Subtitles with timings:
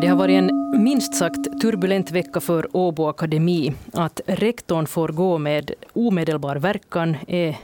[0.00, 0.50] Det har varit en
[0.82, 3.72] minst sagt turbulent vecka för Åbo Akademi.
[3.92, 7.56] Att rektorn får gå med omedelbar verkan är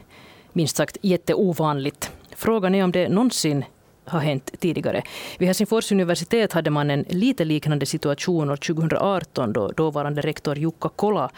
[0.53, 2.13] minst sagt jätteovanligt.
[2.37, 3.65] Frågan är om det någonsin
[4.07, 5.03] har hänt tidigare.
[5.39, 10.89] Vid Helsingfors universitet hade man en lite liknande situation år 2018 då dåvarande rektor Jukka
[10.89, 11.31] Kola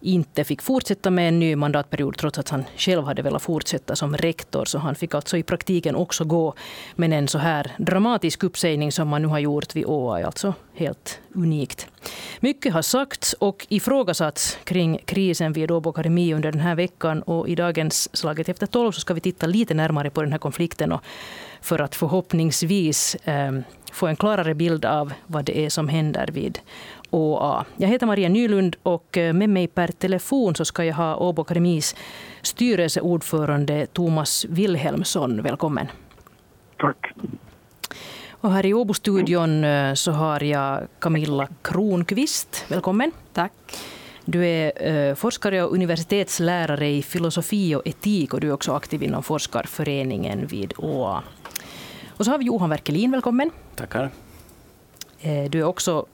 [0.00, 4.16] inte fick fortsätta med en ny mandatperiod trots att han själv hade velat fortsätta som
[4.16, 4.64] rektor.
[4.64, 6.54] Så han fick alltså i praktiken också gå.
[6.94, 10.54] Men en så här dramatisk uppsägning som man nu har gjort vid ÅA är alltså
[10.74, 11.88] helt unikt.
[12.40, 17.22] Mycket har sagts och ifrågasatts kring krisen vid Åbo Akademi under den här veckan.
[17.22, 20.38] Och I dagens Slaget efter tolv så ska vi titta lite närmare på den här
[20.38, 21.00] konflikten och
[21.60, 23.52] för att förhoppningsvis eh,
[23.92, 26.58] få en klarare bild av vad det är som händer vid
[27.10, 27.64] ÅA.
[27.76, 31.42] Jag heter Maria Nylund och eh, med mig per telefon så ska jag ha Åbo
[31.42, 31.96] Akademis
[32.42, 35.42] styrelseordförande Thomas Wilhelmsson.
[35.42, 35.86] Välkommen.
[36.76, 37.12] Tack.
[38.30, 42.64] Och här i Åbo-studion eh, så har jag Camilla Kronqvist.
[42.68, 43.12] Välkommen.
[43.32, 43.52] Tack.
[44.28, 49.22] Du är forskare och universitetslärare i filosofi och etik och du är också aktiv inom
[49.22, 51.22] forskarföreningen vid ÅA.
[52.16, 53.50] Och så har vi Johan Werkelin, välkommen.
[53.74, 54.10] Tackar.
[55.48, 56.06] Du är också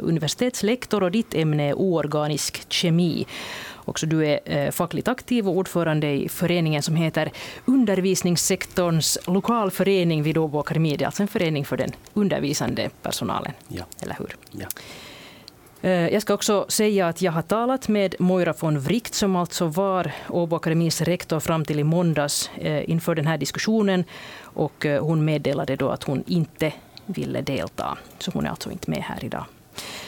[0.00, 3.26] universitetslektor och ditt ämne är oorganisk kemi.
[3.74, 7.32] Också du är fackligt aktiv och ordförande i föreningen som heter
[7.64, 10.96] Undervisningssektorns lokalförening vid Åbo Akademi.
[10.96, 13.52] Det är alltså en förening för den undervisande personalen.
[13.68, 13.84] Ja.
[14.02, 14.36] Eller hur?
[14.50, 14.66] Ja.
[15.86, 19.66] Eh, jag ska också säga att jag har talat med Moira von Wright som alltså
[19.66, 24.04] var Åbo Akademis rektor fram till i måndags eh, inför den här diskussionen.
[24.40, 26.72] Och eh, hon meddelade då att hon inte
[27.06, 27.98] ville delta.
[28.18, 29.44] Så hon är alltså inte med här idag.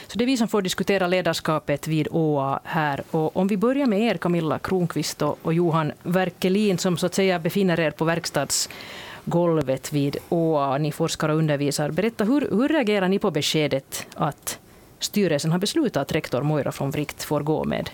[0.07, 3.03] Så det är vi som får diskutera ledarskapet vid ÅA här.
[3.11, 7.39] Och om vi börjar med er, Camilla Kronqvist och, Johan Werkelin, som så att säga
[7.39, 10.77] befinner er på verkstadsgolvet vid ÅA.
[10.77, 11.91] Ni forskar och undervisar.
[11.91, 14.59] Berätta, hur, hur reagerar ni på beskedet att
[14.99, 17.89] styrelsen har beslutat att rektor Moira från Vrikt får gå med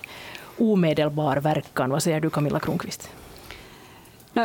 [0.58, 1.90] omedelbar verkan?
[1.90, 3.10] Vad säger du, Camilla Kronqvist?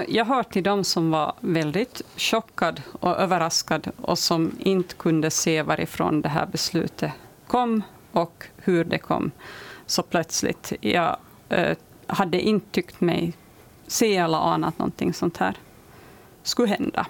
[0.08, 5.62] Jag hör till dem som var väldigt chockad och överraskad och som inte kunde se
[5.62, 7.12] varifrån det här beslutet
[7.46, 7.82] kom
[8.12, 9.30] och hur det kom
[9.86, 10.72] så plötsligt.
[10.80, 11.16] Jag
[11.48, 11.76] eh,
[12.06, 13.32] hade inte tyckt mig
[13.86, 15.56] se eller ana att någonting sånt här
[16.42, 17.06] skulle hända.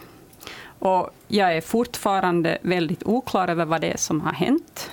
[0.78, 4.90] Och jag är fortfarande väldigt oklar över vad det är som har hänt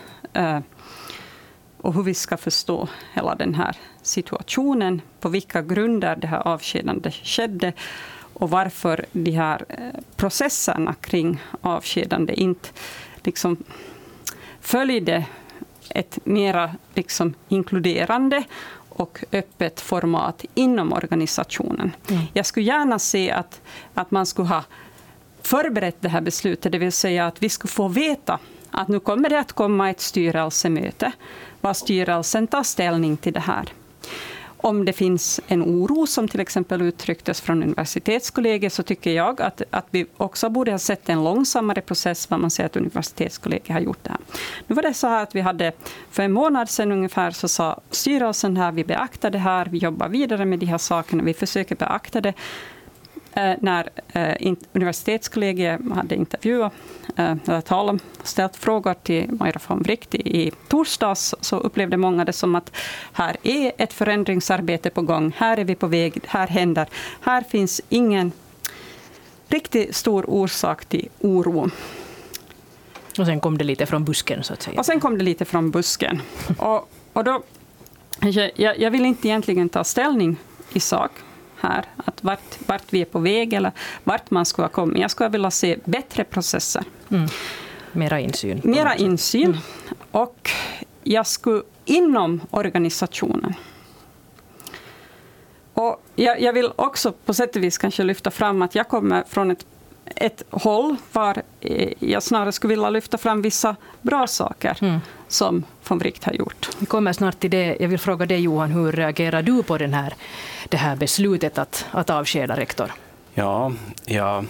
[1.77, 7.13] och hur vi ska förstå hela den här situationen, på vilka grunder det här avskedandet
[7.13, 7.73] skedde
[8.33, 12.69] och varför de här eh, processerna kring avskedande inte
[13.23, 13.57] liksom
[14.61, 15.25] följde
[15.89, 18.43] ett mera liksom inkluderande
[18.89, 21.95] och öppet format inom organisationen.
[22.09, 22.21] Mm.
[22.33, 23.61] Jag skulle gärna se att,
[23.93, 24.63] att man skulle ha
[25.41, 28.39] förberett det här beslutet, det vill säga att vi skulle få veta
[28.77, 31.11] att nu kommer det att komma ett styrelsemöte,
[31.61, 33.73] var styrelsen tar ställning till det här
[34.57, 39.61] om det finns en oro som till exempel uttrycktes från universitetskollegiet så tycker jag att,
[39.69, 43.79] att vi också borde ha sett en långsammare process vad man säger att universitetskollegiet har
[43.79, 44.19] gjort det här.
[44.67, 45.71] Nu var det så här att vi hade
[46.11, 50.09] för en månad sedan ungefär så sa styrelsen här vi beaktar det här, vi jobbar
[50.09, 52.33] vidare med de här sakerna, vi försöker beakta det.
[53.37, 56.73] Eh, när eh, universitetskollegiet hade intervjuat,
[57.15, 62.33] eh, eller talat, ställt frågor till Maira von Wright i torsdags, så upplevde många det
[62.33, 62.71] som att
[63.13, 66.87] här är ett förändringsarbete på gång, här är vi på väg, här händer,
[67.21, 68.31] här finns ingen
[69.47, 71.69] riktigt stor orsak till oro.
[73.19, 74.79] Och sen kom det lite från busken, så att säga.
[74.79, 76.21] Och sen kom det lite från busken.
[76.57, 77.43] Och, och då,
[78.55, 80.37] jag, jag vill inte egentligen ta ställning
[80.73, 81.11] i sak,
[81.59, 83.71] här, att vart, vart vi är på väg eller
[84.03, 85.01] vart man skulle ha kommit.
[85.01, 86.83] Jag skulle vilja se bättre processer.
[87.09, 87.29] Mm.
[87.91, 88.61] Mera insyn.
[88.63, 89.45] Mera insyn.
[89.45, 89.59] Mm.
[90.11, 90.49] Och
[91.03, 93.53] jag skulle inom organisationen
[95.77, 99.23] och jag, jag, vill också på sätt och vis kanske lyfta fram att jag kommer
[99.27, 99.65] från ett,
[100.15, 101.41] ett håll var
[101.99, 104.77] jag snarare skulle vilja lyfta fram vissa bra saker.
[104.81, 106.69] Mm som von Wright har gjort.
[106.79, 107.77] Vi kommer snart till det.
[107.79, 110.13] Jag vill fråga dig Johan, hur reagerar du på den här,
[110.69, 112.91] det här beslutet att, att avskeda rektor?
[113.33, 113.71] Ja,
[114.05, 114.45] jag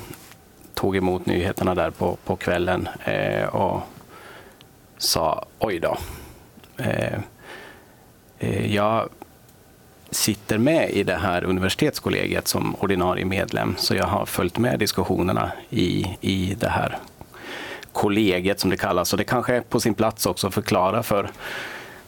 [0.73, 3.81] tog emot nyheterna där på, på kvällen eh, och
[4.97, 5.97] sa oj då.
[6.77, 7.19] Eh,
[8.39, 9.09] eh, jag
[10.11, 15.51] sitter med i det här universitetskollegiet som ordinarie medlem, så jag har följt med diskussionerna
[15.69, 16.97] i, i det här
[17.97, 19.13] kollegiet som det kallas.
[19.13, 21.29] Och det kanske är på sin plats också att förklara för,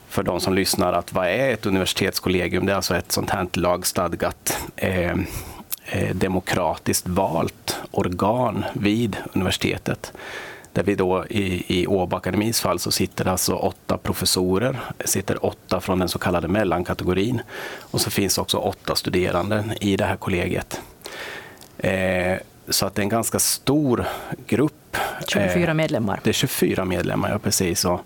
[0.08, 2.66] för de som lyssnar att vad är ett universitetskollegium?
[2.66, 5.12] Det är alltså ett sånt här lagstadgat eh,
[5.86, 10.14] eh demokratiskt valt organ vid universitetet.
[10.74, 15.46] Där vi då i, i Åbo Akademis fall så sitter det alltså åtta professorer, sitter
[15.46, 17.42] åtta från den så kallade mellankategorin.
[17.80, 20.82] Och så finns också åtta studerande i det här kollegiet.
[21.78, 22.38] Eh,
[22.70, 24.06] så att det är en ganska stor
[24.48, 24.98] grupp.
[25.28, 26.20] 24 medlemmar.
[26.24, 27.86] Det är 24 medlemmar, ja precis.
[27.86, 28.02] Och,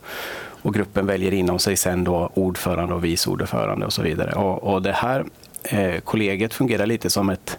[0.62, 4.32] och gruppen väljer inom sig sen då ordförande och vice ordförande och så vidare.
[4.32, 5.26] Och, och det här
[5.64, 7.58] eh, kollegiet fungerar lite som ett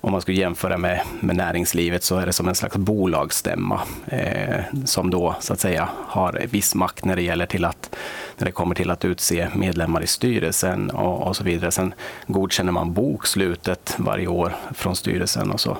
[0.00, 4.60] om man skulle jämföra med, med näringslivet så är det som en slags bolagsstämma eh,
[4.84, 7.96] som då så att säga har viss makt när det gäller till att
[8.38, 11.70] när det kommer till att utse medlemmar i styrelsen och, och så vidare.
[11.70, 11.94] Sen
[12.26, 15.76] godkänner man bokslutet varje år från styrelsen och så.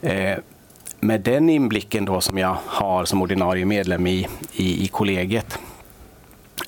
[0.00, 0.38] Eh,
[1.00, 5.58] med den inblicken då som jag har som ordinarie medlem i, i, i kollegiet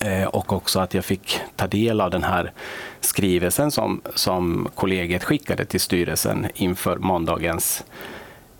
[0.01, 2.51] Eh, och också att jag fick ta del av den här
[2.99, 7.83] skrivelsen som, som kollegiet skickade till styrelsen inför måndagens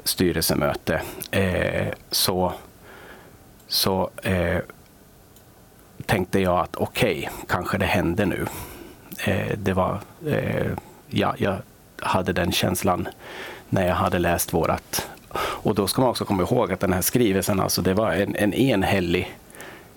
[0.03, 1.01] styrelsemöte
[1.31, 2.53] eh, så,
[3.67, 4.57] så eh,
[6.05, 8.45] tänkte jag att okej, okay, kanske det händer nu.
[9.25, 10.71] Eh, det var, eh,
[11.07, 11.55] ja, jag
[11.99, 13.07] hade den känslan
[13.69, 15.07] när jag hade läst vårat.
[15.37, 18.35] Och då ska man också komma ihåg att den här skrivelsen, alltså det var en,
[18.35, 19.35] en enhällig,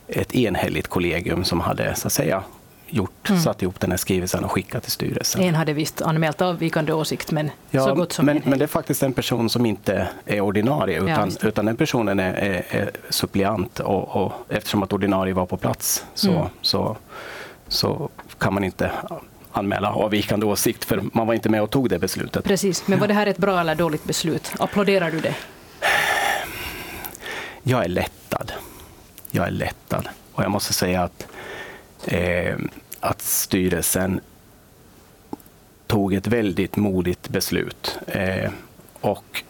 [0.09, 2.43] ett enhälligt kollegium som hade så att säga
[2.95, 3.43] gjort, mm.
[3.43, 5.43] satt ihop den här skrivelsen och skickat till styrelsen.
[5.43, 8.67] En hade visst anmält avvikande åsikt, men ja, så gott som men, men det är
[8.67, 12.91] faktiskt en person som inte är ordinarie, utan, ja, utan den personen är, är, är
[13.09, 13.81] suppleant.
[13.81, 16.47] Och, och, eftersom att ordinarie var på plats så, mm.
[16.61, 16.97] så,
[17.69, 18.09] så
[18.39, 18.91] kan man inte
[19.53, 22.45] anmäla avvikande åsikt, för man var inte med och tog det beslutet.
[22.45, 24.53] Precis, men var det här ett bra eller dåligt beslut?
[24.59, 25.35] Applåderar du det?
[27.63, 28.53] Jag är lättad.
[29.37, 30.09] Jag är lättad.
[30.33, 31.27] Och jag måste säga att
[32.07, 32.57] eh,
[33.01, 34.21] att styrelsen
[35.87, 37.99] tog ett väldigt modigt beslut.
[38.07, 38.51] Eh,
[39.01, 39.43] och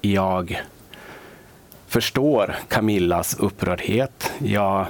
[0.00, 0.62] jag
[1.86, 4.32] förstår Camillas upprördhet.
[4.38, 4.86] Jag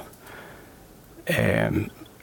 [1.25, 1.71] eh,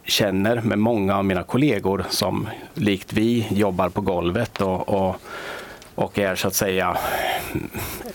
[0.04, 5.16] känner med många av mina kollegor som likt vi jobbar på golvet och, och,
[6.00, 6.96] och är så att säga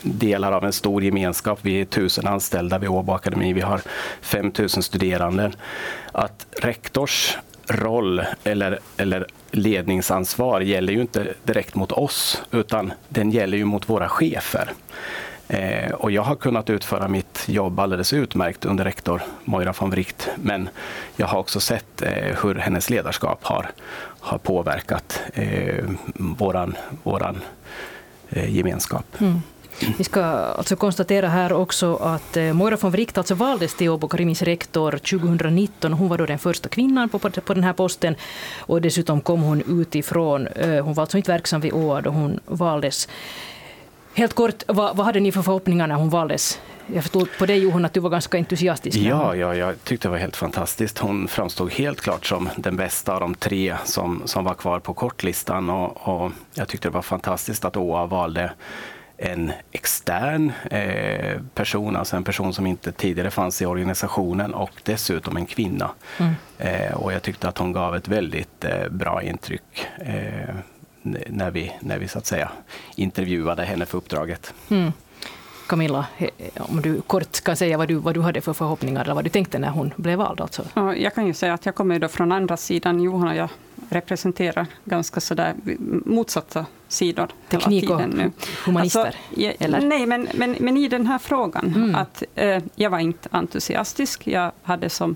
[0.02, 1.60] delar av en stor gemenskap.
[1.62, 3.54] Vi är tusen anställda vid Åbo Akademi.
[3.54, 3.82] Vi har
[4.22, 5.52] 5000 studerande.
[6.12, 7.38] Att rektors
[7.68, 13.90] roll eller, eller ledningsansvar gäller ju inte direkt mot oss, utan den gäller ju mot
[13.90, 14.72] våra chefer.
[15.48, 20.30] Eh, och jag har kunnat utföra mitt jobb alldeles utmärkt under rektor Moira von Wright,
[20.36, 20.70] men
[21.16, 23.72] jag har också sett eh, hur hennes ledarskap har,
[24.20, 27.42] har påverkat eh, våran, våran
[28.30, 29.06] eh, gemenskap.
[29.22, 29.42] Mm.
[29.98, 34.08] Vi ska alltså konstatera här också att eh, Moira von Wright alltså valdes till Åbo
[34.08, 35.94] Karimis rektor 2019.
[35.94, 38.16] Hon var då den första kvinnan på, på den här posten.
[38.58, 40.48] Och dessutom kom hon utifrån.
[40.48, 43.08] Eh, hon var alltså inte verksam vid ÅA då hon valdes.
[44.16, 46.62] Helt kort, vad, vad hade ni för förhoppningar när hon valdes?
[46.94, 48.98] Jag förstod på dig Johan att du var ganska entusiastisk.
[48.98, 50.98] Ja, ja, jag tyckte det var helt fantastiskt.
[51.00, 54.94] Hon framstod helt klart som den bästa av de tre som, som var kvar på
[54.94, 55.70] kortlistan.
[55.70, 58.52] Och, och jag tyckte det var fantastiskt att ÅA valde
[59.18, 65.38] en extern eh, person, alltså en person som inte tidigare fanns i organisationen och dessutom
[65.38, 65.92] en kvinna.
[66.18, 66.34] Mm.
[66.58, 70.56] Eh, och jag tyckte att hon gav ett väldigt eh, bra intryck eh,
[71.30, 72.52] när, vi, när vi så att säga
[72.96, 74.54] intervjuade henne för uppdraget.
[74.70, 74.92] Mm.
[75.68, 76.06] Camilla,
[76.58, 79.30] om du kort kan säga vad du, vad du hade för förhoppningar eller vad du
[79.30, 80.42] tänkte när hon blev vald?
[80.42, 80.66] Alltså.
[80.98, 83.02] jag kan ju säga att jag kommer då från andra sidan.
[83.02, 83.50] Johan och jag
[83.90, 85.54] representerar ganska sådär
[86.06, 88.32] motsatta sidor Teknik hela tiden nu.
[88.66, 89.06] humanister?
[89.06, 89.82] Alltså, jag, eller?
[89.82, 91.96] Nej, men, men, men i den här frågan, mm.
[91.96, 94.28] att eh, jag var inte entusiastisk.
[94.28, 95.16] Jag hade som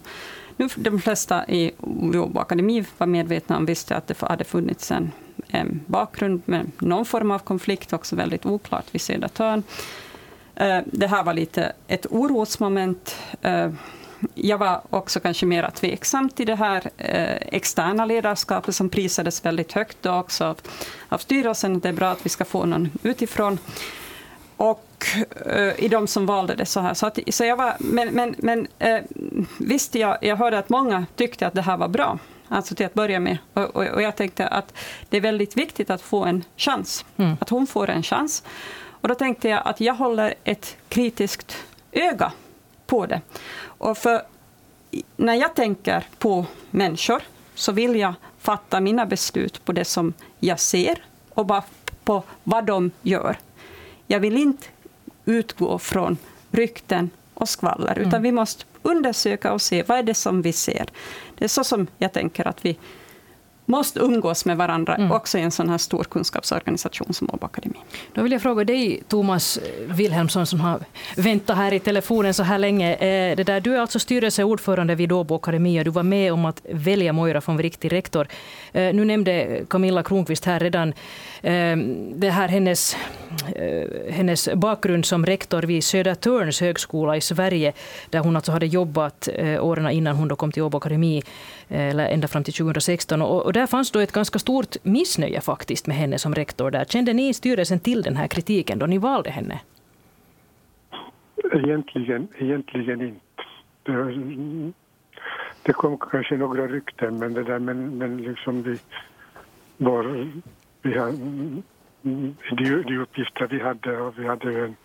[0.57, 1.71] nu de flesta i
[2.15, 5.11] Åbo Akademi var medvetna om, visste att det hade funnits en
[5.49, 9.63] Eh, bakgrund med någon form av konflikt, också väldigt oklart vid Södertörn.
[10.55, 13.15] Eh, det här var lite ett orosmoment.
[13.41, 13.71] Eh,
[14.33, 16.89] jag var också kanske mer tveksam till det här
[17.51, 20.57] externa ledarskapet som prisades väldigt högt då också av,
[21.09, 21.79] av styrelsen.
[21.79, 23.59] Det är bra att vi ska få någon utifrån.
[24.57, 25.05] Och
[25.77, 26.93] i de som valde det så här.
[26.93, 28.67] Så, att, så jag var, men men, men
[29.57, 32.19] visst, jag, jag hörde att många tyckte att det här var bra.
[32.49, 33.37] Alltså till att börja med.
[33.53, 34.73] Och, och, och jag tänkte att
[35.09, 37.05] det är väldigt viktigt att få en chans.
[37.17, 37.37] Mm.
[37.41, 38.43] Att hon får en chans.
[39.01, 41.57] Och då tänkte jag att jag håller ett kritiskt
[41.91, 42.31] öga
[42.87, 43.21] på det.
[43.61, 44.21] Och för
[45.17, 47.21] när jag tänker på människor
[47.55, 51.63] så vill jag fatta mina beslut på det som jag ser och bara
[52.03, 53.37] på vad de gör.
[54.07, 54.67] Jag vill inte
[55.25, 56.17] utgå från
[56.51, 58.23] rykten och skvaller, utan mm.
[58.23, 60.85] vi måste undersöka och se vad är det som vi ser.
[61.37, 62.77] Det är så som jag tänker att vi
[63.69, 65.11] måste umgås med varandra, mm.
[65.11, 67.79] också i en sån här stor kunskapsorganisation som Åbo Akademi.
[68.13, 70.79] Då vill jag fråga dig, Thomas Wilhelmsson, som har
[71.17, 72.93] väntat här i telefonen så här länge.
[72.93, 76.45] Eh, det där, du är alltså styrelseordförande vid Åbo Akademi och du var med om
[76.45, 78.27] att välja Moira som riktig rektor.
[78.73, 80.93] Eh, nu nämnde Camilla Kronqvist här redan
[81.41, 81.77] eh,
[82.15, 82.97] det här hennes,
[84.09, 87.73] hennes bakgrund som rektor vid Södertörns högskola i Sverige,
[88.09, 91.23] där hon alltså hade jobbat åren innan hon då kom till Åbo Akademi,
[91.69, 93.21] Eh, eller ända fram till 2016.
[93.21, 96.71] Och, och där fanns då ett ganska stort missnöje faktiskt med henne som rektor.
[96.71, 96.85] där.
[96.85, 99.59] Kände ni i styrelsen till den här kritiken då ni valde henne?
[101.53, 103.19] Egentligen, egentligen inte.
[103.83, 104.71] Det,
[105.63, 108.77] det kom kanske några rykten, men, det där, men, men liksom vi,
[109.77, 110.31] var,
[110.81, 111.17] vi hade,
[112.01, 114.75] de, de uppgifter vi hade, och vi hade en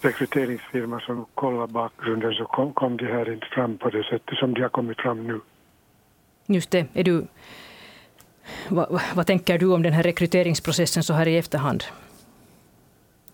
[0.00, 4.54] rekryteringsfirma som kollade bakgrunden, så kom, kom de här inte fram på det sättet som
[4.54, 5.40] de har kommit fram nu.
[6.46, 6.86] Just det.
[6.94, 7.26] Är du,
[8.68, 11.84] vad, vad tänker du om den här rekryteringsprocessen så här i efterhand?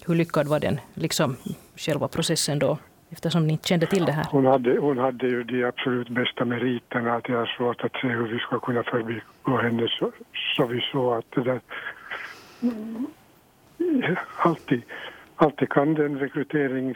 [0.06, 1.36] Hur lyckad var den, liksom
[1.76, 2.78] själva processen då,
[3.10, 4.26] eftersom ni inte kände till det här?
[4.30, 7.14] Hon hade, hon hade ju de absolut bästa meriterna.
[7.14, 10.12] Att jag har svårt att se hur vi ska kunna förbigå henne så,
[10.56, 11.60] så vi såg att det där...
[14.36, 14.82] Alltid,
[15.36, 16.94] alltid kan den rekrytering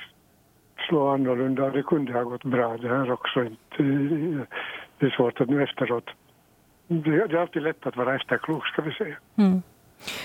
[0.88, 1.70] slå annorlunda.
[1.70, 3.44] Det kunde ha gått bra det här också.
[3.44, 4.46] Inte,
[5.02, 6.04] det är svårt att nu efteråt...
[6.88, 9.16] Det är alltid lätt att vara efterklok, ska vi säga.
[9.36, 9.62] Mm.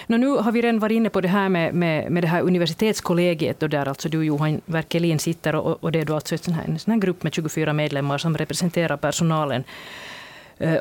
[0.07, 2.41] No, nu har vi redan varit inne på det här med, med, med det här
[2.41, 6.53] universitetskollegiet, då där alltså du Johan Werkelin sitter, och, och det är då alltså sån
[6.53, 9.63] här, en sån här grupp med 24 medlemmar som representerar personalen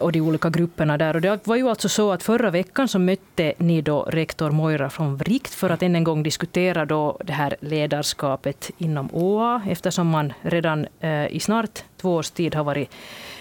[0.00, 1.14] och de olika grupperna där.
[1.14, 4.90] Och det var ju alltså så att förra veckan så mötte ni då rektor Moira
[4.90, 10.08] från Vrikt för att än en gång diskutera då det här ledarskapet inom OA, eftersom
[10.08, 12.90] man redan eh, i snart två års tid har varit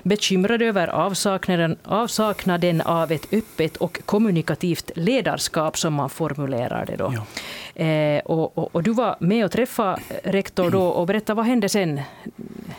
[0.04, 6.96] bekymrad över avsaknaden, avsaknaden av ett öppet och kommunikativt ledarskap, som man formulerar det.
[6.96, 7.14] Då.
[7.14, 7.84] Ja.
[7.84, 11.70] Eh, och, och, och, du var med och träffade rektor då, och berätta vad hände
[11.70, 12.02] sen?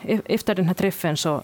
[0.03, 1.43] E-, efter den här träffen så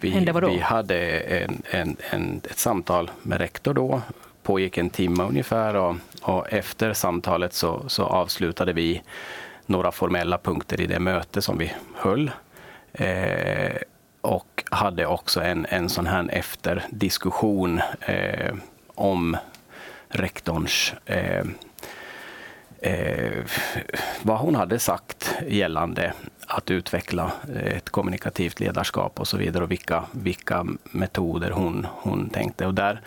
[0.00, 0.10] vi?
[0.46, 4.02] Vi hade en, en, en, ett samtal med rektor då,
[4.42, 9.02] pågick en timme ungefär och, och efter samtalet så, så avslutade vi
[9.66, 12.30] några formella punkter i det möte som vi höll.
[12.92, 13.76] Eh,
[14.20, 18.54] och hade också en, en sån här efterdiskussion eh,
[18.94, 19.36] om
[20.08, 21.44] rektorns eh,
[22.78, 23.44] eh,
[24.22, 26.12] vad hon hade sagt gällande
[26.46, 32.30] att utveckla eh, ett kommunikativt ledarskap och så vidare och vilka, vilka metoder hon, hon
[32.30, 32.66] tänkte.
[32.66, 33.00] Och där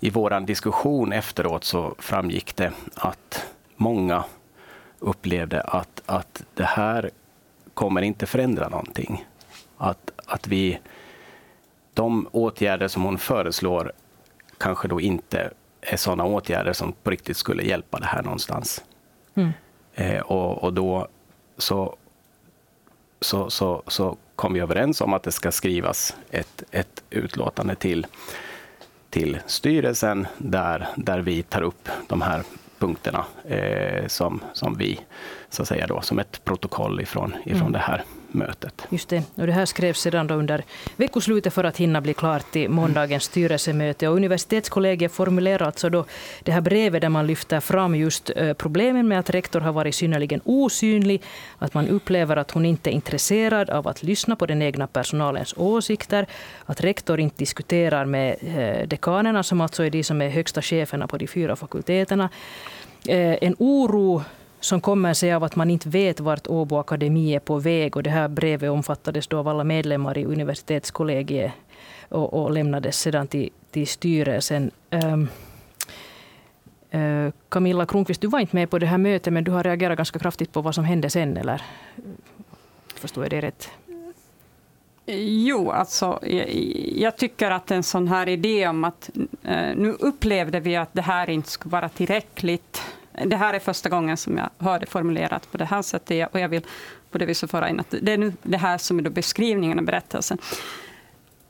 [0.00, 3.46] i vår diskussion efteråt så framgick det att
[3.76, 4.24] många
[4.98, 7.10] upplevde att, att det här
[7.74, 9.26] kommer inte förändra någonting.
[9.76, 10.78] Att, att vi,
[11.94, 13.92] de åtgärder som hon föreslår
[14.58, 18.84] kanske då inte är sådana åtgärder som på riktigt skulle hjälpa det här någonstans.
[19.36, 19.52] Mm.
[19.94, 21.08] Eh, och, och då
[21.58, 21.96] så,
[23.20, 28.06] så, så, så kom vi överens om att det ska skrivas ett, ett utlåtande till,
[29.10, 32.42] till styrelsen där, där vi tar upp de här
[32.78, 35.00] punkterna eh, som, som vi,
[35.50, 37.72] så att säga då, som ett protokoll ifrån, ifrån mm.
[37.72, 38.04] det här
[38.36, 38.82] mötet.
[38.90, 39.22] Just det.
[39.34, 40.64] Och det här skrevs sedan då under
[40.96, 44.08] veckoslutet för att hinna bli klart till måndagens styrelsemöte.
[44.08, 46.04] Och universitetskollegiet formulerar alltså då
[46.42, 49.94] det här brevet där man lyfter fram just eh, problemen med att rektor har varit
[49.94, 51.22] synnerligen osynlig,
[51.58, 55.54] att man upplever att hon inte är intresserad av att lyssna på den egna personalens
[55.56, 56.26] åsikter,
[56.66, 61.06] att rektor inte diskuterar med eh, dekanerna, som alltså är de som är högsta cheferna
[61.06, 62.28] på de fyra fakulteterna.
[63.08, 64.22] Eh, en oro
[64.60, 67.96] som kommer sig av att man inte vet vart Åbo Akademi är på väg.
[67.96, 71.52] Och det här brevet omfattades då av alla medlemmar i universitetskollegiet
[72.08, 74.70] och, och lämnades sedan till, till styrelsen.
[74.90, 75.28] Um,
[76.94, 79.96] uh, Camilla Kronqvist, du var inte med på det här mötet, men du har reagerat
[79.96, 81.62] ganska kraftigt på vad som hände sen, eller
[82.94, 83.70] förstår jag det rätt?
[85.46, 86.54] Jo, alltså, jag,
[86.96, 89.10] jag, tycker att en sån här idé om att
[89.42, 92.82] eh, nu upplevde vi att det här inte skulle vara tillräckligt
[93.24, 96.28] det här är första gången som jag hör det formulerat på det här sättet.
[96.32, 96.62] Och jag vill
[97.10, 99.78] på det viset föra in att det är nu det här som är då beskrivningen
[99.78, 100.38] och berättelsen.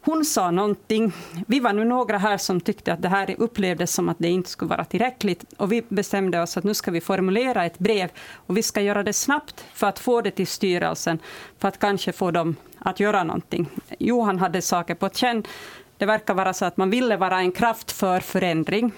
[0.06, 1.12] Hon sa någonting.
[1.46, 4.50] Vi var nu några här som tyckte att det här upplevdes som att det inte
[4.50, 5.44] skulle vara tillräckligt.
[5.56, 8.08] Och vi bestämde oss att nu ska vi formulera ett brev.
[8.34, 11.18] Och vi ska göra det snabbt för att få det till styrelsen.
[11.58, 13.68] För att kanske få dem att göra någonting.
[13.98, 15.44] Johan hade saker på känn.
[15.96, 18.92] Det verkar vara så att man ville vara en kraft för förändring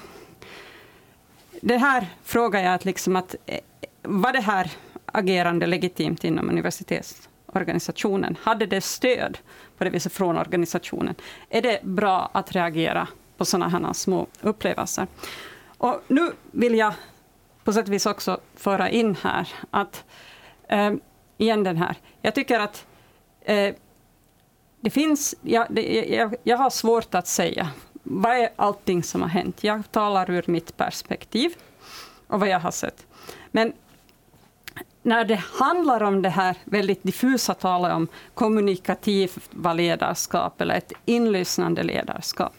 [1.63, 3.59] det här frågar jag att, liksom att eh,
[4.03, 4.71] var det här
[5.07, 8.37] agerande legitimt inom universitetsorganisationen?
[8.43, 9.39] Hade det stöd
[9.79, 11.15] på det viset från organisationen?
[11.51, 15.07] Är det bra att reagera på sådana här små upplevelser.
[15.79, 16.95] Och nu vill jag
[17.65, 20.05] på sätt och vis också föra in här att,
[20.69, 20.93] eh,
[21.37, 22.87] igen den här, jag tycker att
[23.41, 23.75] eh,
[24.81, 27.71] det finns, ja, det, jag, jag har svårt att säga
[28.11, 29.65] vad är allting som har hänt.
[29.65, 31.55] Jag talar ur mitt perspektiv
[32.27, 33.07] och vad jag har sett.
[33.51, 33.73] Men
[35.03, 41.83] när det handlar om det här väldigt diffusa talet om kommunikativt ledarskap eller ett inlyssnande
[41.83, 42.55] ledarskap,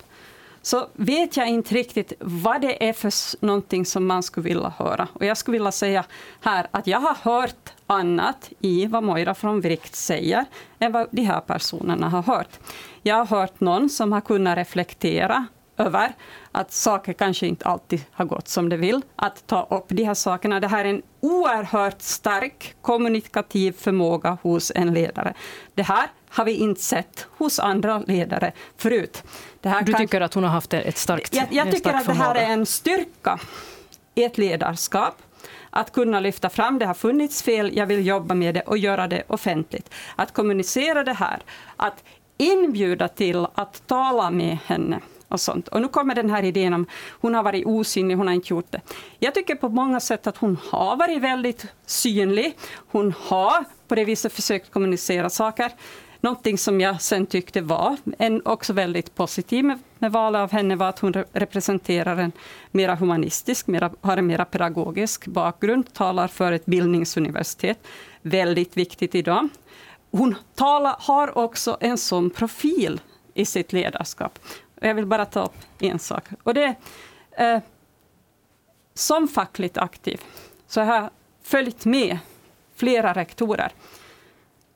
[0.62, 5.08] så vet jag inte riktigt vad det är för någonting som man skulle vilja höra.
[5.14, 6.06] Och jag skulle vilja säga
[6.42, 10.46] här att jag har hört annat i vad Moira från Vrikt säger
[10.80, 12.60] än vad de här personerna har hört.
[13.02, 15.48] Jag har hört någon som har kunnat reflektera
[15.80, 16.14] över
[16.52, 20.14] att saker kanske inte alltid har gått som de vill, att ta upp de här
[20.14, 20.60] sakerna.
[20.60, 25.34] Det här är en oerhört stark kommunikativ förmåga hos en ledare.
[25.76, 29.24] Det här har vi inte sett hos andra ledare förut
[29.62, 30.02] du kan...
[30.02, 32.66] tycker att hon har haft ett starkt Jag, jag tycker att det här är en
[32.66, 33.40] styrka
[34.16, 35.22] i ett ledarskap
[35.70, 39.08] att kunna lyfta fram det har funnits fel, jag vill jobba med det och göra
[39.08, 39.94] det offentligt.
[40.16, 41.40] Att kommunicera det här,
[41.76, 42.04] att
[42.38, 45.68] inbjuda till att tala med henne och sånt.
[45.68, 48.72] Och nu kommer den här idén om hon har varit osynlig, hon har inte gjort
[48.72, 48.82] det.
[49.20, 52.58] Jag tycker på många sätt att hon har varit väldigt synlig.
[52.92, 55.72] Hon har på det viset försökt kommunicera saker.
[56.22, 60.76] Någonting som jag sen tyckte var en, också väldigt positivt med, med valet av henne
[60.76, 62.32] var att hon representerar en
[62.72, 67.88] mera humanistisk, mera, har en mera pedagogisk bakgrund, talar för ett bildningsuniversitet.
[68.22, 69.50] Väldigt viktigt idag.
[70.12, 73.02] Hon talar, har också en sån profil
[73.34, 74.40] i sitt ledarskap.
[74.82, 76.24] Jag vill bara ta upp en sak.
[76.44, 76.76] Och det
[77.32, 77.60] eh,
[78.94, 80.22] som fackligt aktiv
[80.68, 81.10] så har jag
[81.44, 82.18] följt med
[82.76, 83.72] flera rektorer.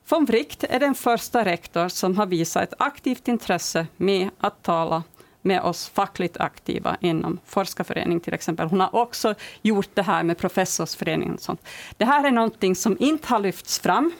[0.10, 5.04] Von Wright är den första rektor som har visat ett aktivt intresse med att tala
[5.42, 8.68] med oss fackligt aktiva inom forskarförening till exempel.
[8.68, 11.34] Hon har också gjort det här med professorsföreningen.
[11.34, 11.68] Och sånt.
[11.98, 14.12] Det här är någonting som inte har lyfts fram.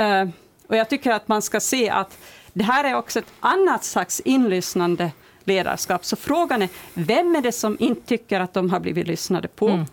[0.00, 0.28] Uh,
[0.66, 2.18] och jag tycker att man ska se att
[2.52, 5.12] det här är också ett annat slags inlyssnande
[5.44, 6.04] ledarskap.
[6.04, 9.68] Så frågan är, vem är det som inte tycker att de har blivit lyssnade på?
[9.68, 9.86] Mm.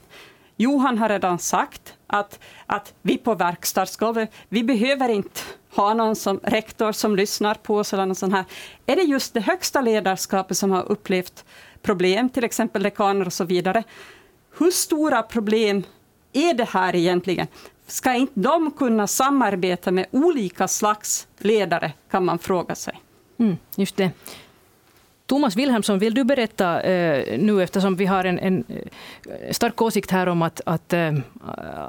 [0.57, 5.39] Johan har redan sagt att, att vi på verkstadsgolvet, vi behöver inte
[5.75, 8.45] ha någon som rektor som lyssnar på oss eller något sånt här.
[8.85, 11.45] Är det just det högsta ledarskapet som har upplevt
[11.81, 13.83] problem, till exempel dekaner och så vidare?
[14.57, 15.83] Hur stora problem
[16.33, 17.47] är det här egentligen?
[17.87, 23.01] Ska inte de kunna samarbeta med olika slags ledare, kan man fråga sig.
[23.39, 24.11] Mm, just det.
[25.27, 30.11] Thomas Wilhelmsson, vill du berätta eh, nu, eftersom vi har en, en, eh, stark åsikt
[30.11, 31.13] här om att, att, eh,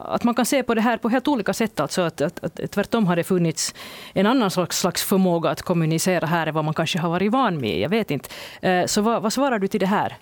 [0.05, 1.81] att man kan se på det här på helt olika sätt.
[1.81, 3.75] Alltså att, att, att tvärtom har det funnits
[4.15, 7.61] en annan slags, slags förmåga att kommunicera här än vad man kanske har varit van
[7.61, 7.79] med.
[7.79, 8.29] Jag vet inte.
[8.63, 10.13] Eh, så vad, vad svarar du till det här?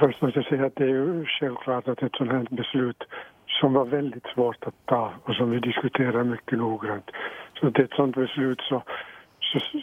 [0.00, 3.02] Först måste jag säga att det är ju självklart att ett sådant här beslut
[3.60, 7.10] som var väldigt svårt att ta och som vi diskuterar mycket noggrant.
[7.60, 8.82] Så det är ett sådant beslut så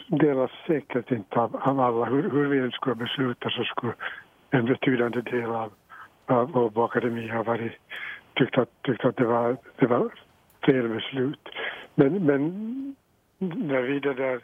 [0.08, 2.04] delas säkert inte av, av alla.
[2.04, 3.92] Hur, hur vi än skulle besluta så skulle
[4.50, 5.72] en betydande del av,
[6.26, 7.72] av Åbo Akademi ha varit,
[8.34, 10.10] tyckt att, tyckt att det, var, det var
[10.66, 11.48] fel beslut.
[11.94, 12.96] Men, men
[13.38, 14.40] när vi det där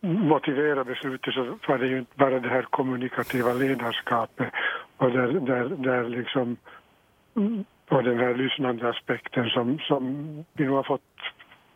[0.00, 4.52] motivera beslutet så var det ju inte bara det här kommunikativa ledarskapet
[4.96, 6.56] och där, där, där liksom
[7.88, 10.04] och den här lyssnande aspekten som, som
[10.52, 11.02] vi nu har fått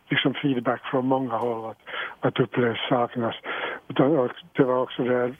[0.09, 1.79] liksom feedback från många håll att,
[2.21, 3.35] att upplevs saknas.
[3.89, 5.35] Utan det var också det här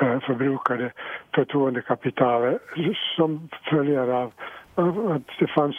[0.00, 0.92] eh, förbrukade
[1.34, 2.62] förtroendekapitalet
[3.16, 4.32] som följer av,
[4.74, 5.76] av att det fanns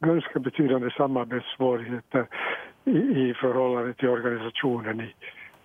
[0.00, 2.26] ganska betydande samarbetssvårigheter
[2.84, 5.14] i, i förhållande till organisationen i,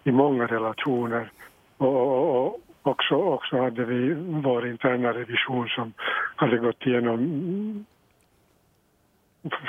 [0.04, 1.32] i många relationer.
[1.78, 5.94] Och, och, och, också, också hade vi vår interna revision som
[6.36, 7.86] hade gått igenom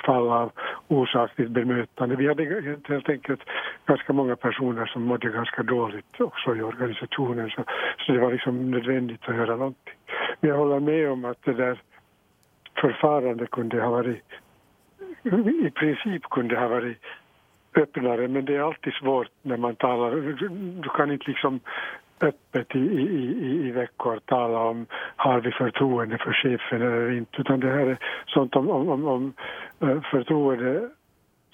[0.06, 0.52] fall av
[0.88, 2.16] osakligt bemötande.
[2.16, 2.44] Vi hade
[2.88, 3.40] helt enkelt
[3.86, 7.64] ganska många personer som mådde ganska dåligt också i organisationen så,
[7.98, 9.94] så det var liksom nödvändigt att göra någonting.
[10.40, 11.80] Men jag håller med om att det där
[12.80, 14.24] förfarandet kunde ha varit
[15.24, 16.98] i princip kunde ha varit
[17.76, 20.10] öppnare men det är alltid svårt när man talar.
[20.82, 21.60] Du kan inte liksom
[22.22, 27.40] öppet i, i, i veckor tala om har vi förtroende för chefen eller inte.
[27.40, 29.34] Utan det här är sånt om, om, om, om
[29.80, 30.88] eh, förtroende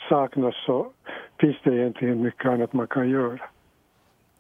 [0.09, 0.93] saknas så
[1.41, 3.39] finns det egentligen mycket annat man kan göra.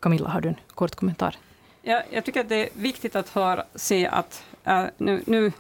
[0.01, 1.35] Camilla, har du en kort kommentar?
[1.83, 5.53] Ja, jag tycker att det är viktigt att höra, se att äh, nu, nu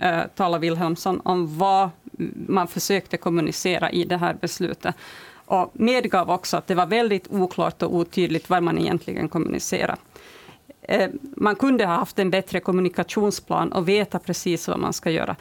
[0.00, 1.90] äh, talar Wilhelmsson om vad
[2.48, 4.96] man försökte kommunicera i det här beslutet
[5.48, 9.96] och medgav också att det var väldigt oklart och otydligt vad man egentligen kommunicerade.
[10.82, 15.36] Eh, man kunde ha haft en bättre kommunikationsplan och veta precis vad man ska göra.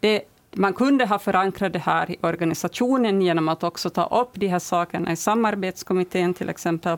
[0.00, 4.46] Det, man kunde ha förankrat det här i organisationen genom att också ta upp de
[4.46, 6.96] här sakerna i samarbetskommittén till exempel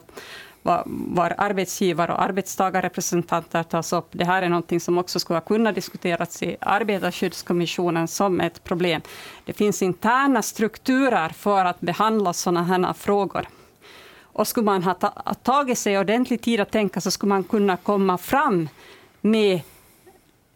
[0.64, 4.08] var, arbetsgivare och arbetstagarrepresentanter tas upp.
[4.10, 9.00] Det här är något som också skulle kunna diskuterats i arbetarskyddskommissionen som ett problem.
[9.44, 13.48] Det finns interna strukturer för att behandla sådana här frågor.
[14.22, 14.94] Och skulle man ha
[15.42, 18.68] tagit sig ordentlig tid att tänka så skulle man kunna komma fram
[19.20, 19.60] med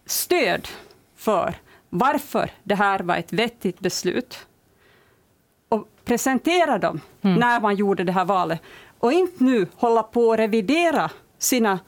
[0.07, 0.69] stöd
[1.17, 1.55] för
[1.89, 4.47] varför det här var ett vettigt beslut
[5.69, 7.41] och presentera dem mm.
[7.41, 8.61] när man gjorde det här valet.
[8.99, 11.79] Och inte nu hålla på och revidera sina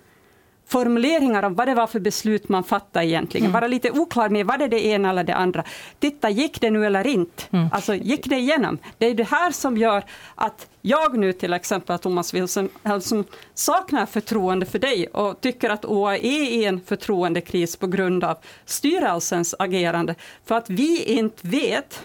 [0.71, 3.45] formuleringar om vad det var för beslut man fattade egentligen.
[3.45, 3.53] Mm.
[3.53, 5.65] Vara lite oklar med vad det är det ena eller det andra.
[5.99, 7.43] Titta, gick det nu eller inte?
[7.51, 7.69] Mm.
[7.73, 8.79] Alltså, gick det igenom?
[8.99, 14.07] Det är det här som gör att jag nu till exempel, Thomas Wilson, alltså, saknar
[14.07, 19.55] förtroende för dig och tycker att OA är i en förtroendekris på grund av styrelsens
[19.59, 20.15] agerande.
[20.45, 22.03] För att vi inte vet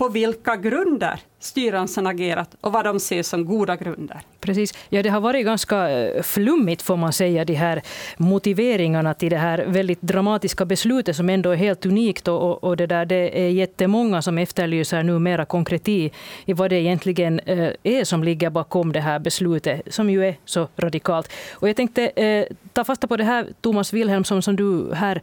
[0.00, 4.20] på vilka grunder styrelsen agerat och vad de ser som goda grunder.
[4.40, 4.74] Precis.
[4.88, 7.82] Ja, det har varit ganska eh, flummigt får man säga, de här
[8.16, 12.28] motiveringarna till det här väldigt dramatiska beslutet som ändå är helt unikt.
[12.28, 16.10] Och, och det, där, det är jättemånga som efterlyser nu mera konkreti
[16.44, 20.34] i vad det egentligen eh, är som ligger bakom det här beslutet, som ju är
[20.44, 21.32] så radikalt.
[21.52, 25.22] Och jag tänkte eh, ta fasta på det här, Thomas Wilhelmsson, som du här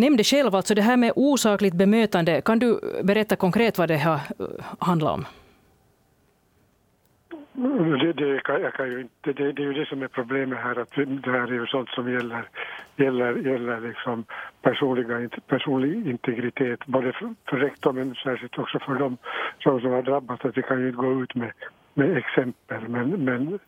[0.00, 2.40] nämnde själv, alltså det här med osakligt bemötande.
[2.40, 4.20] Kan du berätta konkret vad det har eh,
[4.78, 5.26] handlar handlat om?
[7.56, 10.58] Mm, det, det, jag kan ju inte, det, det är ju det som är problemet
[10.58, 10.90] här, att
[11.24, 12.48] det här är ju sånt som gäller,
[12.96, 14.24] gäller, gäller liksom
[14.62, 19.16] personliga, personlig integritet, både för, för rektorn men särskilt också för dem
[19.62, 20.44] som, som har drabbats.
[20.44, 21.52] Att vi kan ju inte gå ut med,
[21.94, 23.58] med exempel, men, men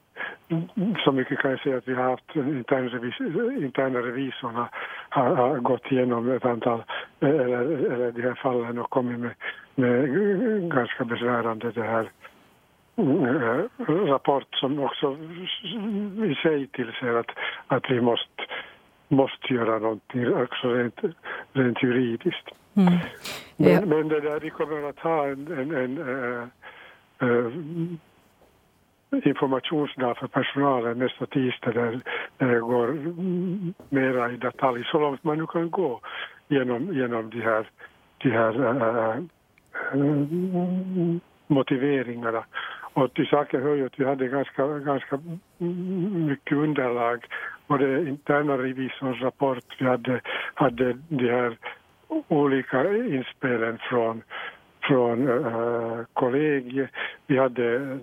[1.05, 3.21] så mycket kan jag säga att vi har haft intern revis,
[3.63, 4.69] interna revisorna
[5.09, 6.85] har, har gått igenom ett antal,
[7.21, 9.35] eller, eller de här fallen och kommit med,
[9.75, 12.11] med ganska besvärande det här
[12.97, 15.17] äh, rapport som också
[16.27, 17.31] i sig tillser att,
[17.67, 18.43] att vi måste,
[19.09, 21.01] måste göra någonting också rent,
[21.53, 22.49] rent juridiskt.
[22.77, 22.99] Mm.
[23.57, 26.49] Men, men det där, vi kommer att ha en, en, en äh,
[27.29, 27.53] äh,
[29.25, 32.01] informationsdag för personalen nästa tisdag där
[32.39, 32.89] det går
[33.95, 36.01] mera i detalj, så långt man nu kan gå
[36.49, 37.71] genom, genom de här,
[38.19, 39.17] de här äh,
[39.93, 40.23] äh
[41.47, 42.45] motiveringarna.
[42.95, 45.21] Och till saken hör ju att vi hade ganska, ganska
[46.29, 47.27] mycket underlag.
[47.67, 50.21] Både interna revisorns rapport, vi hade,
[50.55, 51.57] hade de här
[52.29, 54.23] olika inspelen från,
[54.83, 56.91] från äh, kollegiet.
[57.27, 57.99] Vi hade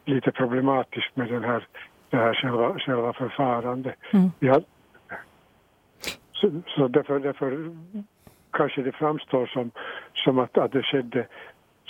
[0.05, 1.67] lite problematiskt med den här,
[2.09, 3.95] det här själva, själva förfarandet.
[4.11, 4.31] Mm.
[4.41, 4.63] Har,
[6.31, 7.75] så, så därför, därför
[8.51, 9.71] kanske det framstår som,
[10.13, 11.27] som att, att det skedde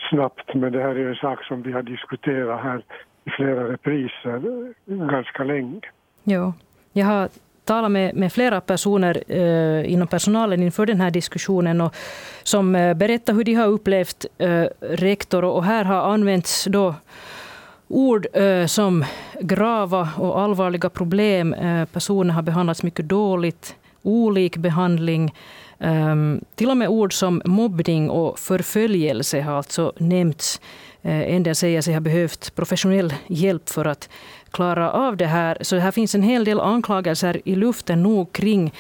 [0.09, 2.83] snabbt, men det här är en sak som vi har diskuterat här
[3.25, 5.81] i flera repriser ganska länge.
[6.23, 6.53] Jo.
[6.93, 7.29] Jag har
[7.65, 11.95] talat med, med flera personer eh, inom personalen inför den här diskussionen och
[12.43, 15.43] som eh, berättar hur de har upplevt eh, rektor.
[15.43, 16.95] Och här har använts då
[17.87, 19.05] ord eh, som
[19.41, 21.53] grava och allvarliga problem.
[21.53, 25.33] Eh, personer har behandlats mycket dåligt, olik behandling.
[25.79, 30.61] Ehm, till och med ord som mobbning och förföljelse har alltså nämnts.
[31.05, 34.09] Uh, en del säger sig ha behövt professionell hjälp för att
[34.53, 35.57] klara av det här.
[35.61, 38.71] Så här finns en hel del anklagelser i luften nog kring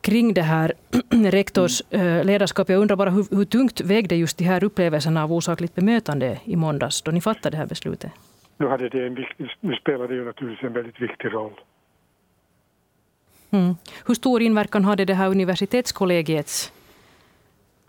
[0.00, 0.72] kring det här
[1.30, 2.68] rektors uh, ledarskap.
[2.68, 6.56] Jag undrar bara hur, hur tungt vägde just de här upplevelserna av osakligt bemötande i
[6.56, 8.12] måndags då ni fattade det här beslutet?
[8.56, 9.26] Nu, hade det en
[9.60, 11.52] nu spelade det naturligtvis en väldigt viktig roll.
[13.50, 13.74] Mm.
[14.06, 16.73] Hur stor inverkan hade det här universitetskollegiets eh,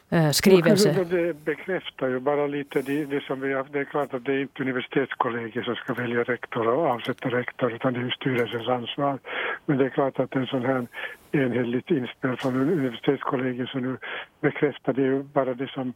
[0.10, 1.06] Eh, skrivelse?
[1.10, 4.34] Det bekräftar ju bara lite det, det som vi har, Det är klart att det
[4.34, 9.20] är inte universitetskollegiet som ska välja rektor och avsätta rektor utan det är styrelsens ansvar.
[9.66, 10.88] Men det är klart att en sån här
[11.32, 13.98] enhälligt inspel från universitetskollegiet så nu
[14.42, 15.94] bekräftar det ju bara det som,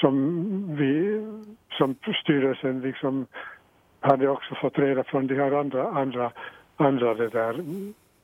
[0.00, 1.20] som vi
[1.78, 3.26] som styrelsen liksom
[4.00, 6.32] hade också fått reda från de här andra, andra,
[6.76, 7.64] andra det där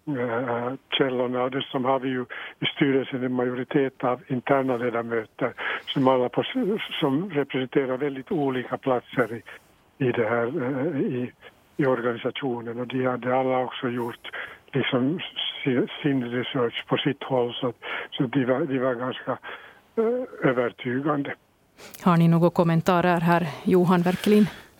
[0.06, 2.24] Eh, äh, källorna och dessutom har vi ju
[2.60, 5.52] i styrelsen en majoritet av interna ledamöter
[5.86, 6.42] som alla på,
[7.00, 9.42] som representerar väldigt olika platser i,
[10.04, 11.32] i det här, äh, i,
[11.76, 14.30] i organisationen och de hade alla också gjort
[14.72, 15.20] liksom
[16.02, 17.72] sin research på sitt håll så,
[18.10, 19.38] så de, var, de var ganska
[19.96, 21.34] eh, övertygande.
[22.04, 24.02] Har ni några kommentarer här, Johan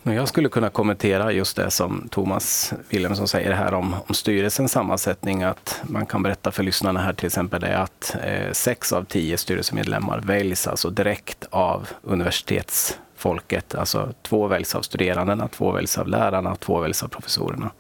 [0.05, 4.73] men Jag skulle kunna kommentera just det som Thomas Wilhelmsson säger här om, om styrelsens
[4.73, 5.43] sammansättning.
[5.43, 9.37] Att man kan berätta för lyssnarna här till exempel det att eh, sex av tio
[9.37, 13.75] styrelsemedlemmar väljs alltså direkt av universitetsfolket.
[13.75, 17.71] Alltså två väljs av studerandena, två väljs av lärarna, två väljs av professorerna.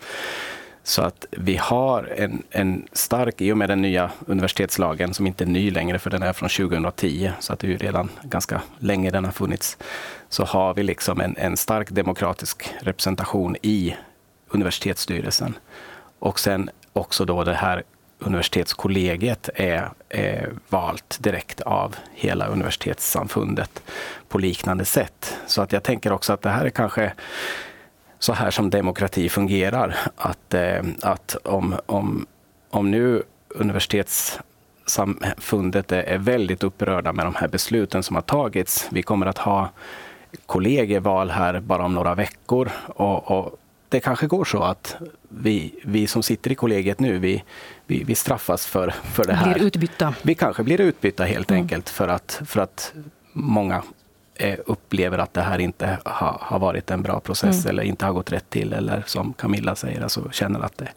[0.85, 5.45] Så att vi har en, en stark, i och med den nya universitetslagen, som inte
[5.45, 8.63] är ny längre, för den är från 2010, så att det är ju redan ganska
[8.79, 9.79] länge den har funnits,
[10.29, 13.97] så har vi liksom en, en stark demokratisk representation i
[14.49, 15.55] universitetsstyrelsen.
[16.19, 17.83] Och sen också då det här
[18.19, 23.83] universitetskollegiet är, är valt direkt av hela universitetssamfundet
[24.29, 25.37] på liknande sätt.
[25.47, 27.13] Så att jag tänker också att det här är kanske
[28.23, 29.97] så här som demokrati fungerar.
[30.17, 32.27] Att, eh, att om, om,
[32.71, 38.89] om nu universitetssamfundet är väldigt upprörda med de här besluten som har tagits.
[38.91, 39.71] Vi kommer att ha
[40.47, 42.71] kollegieval här bara om några veckor.
[42.87, 43.57] Och, och
[43.89, 44.97] det kanske går så att
[45.29, 47.45] vi, vi som sitter i kollegiet nu, vi,
[47.87, 49.55] vi, vi straffas för, för det här.
[49.55, 50.15] Blir utbytta.
[50.23, 51.63] Vi kanske blir utbytta helt mm.
[51.63, 52.93] enkelt för att, för att
[53.33, 53.83] många
[54.67, 57.71] upplever att det här inte ha, har varit en bra process mm.
[57.71, 60.89] eller inte har gått rätt till eller som Camilla säger, alltså känner att det,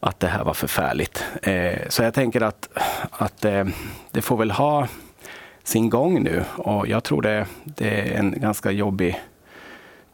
[0.00, 1.24] att det här var förfärligt.
[1.42, 2.68] Eh, så jag tänker att,
[3.10, 3.64] att eh,
[4.10, 4.88] det får väl ha
[5.62, 9.20] sin gång nu och jag tror det, det är en ganska jobbig